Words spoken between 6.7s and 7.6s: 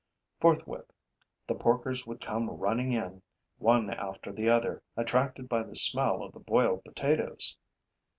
potatoes.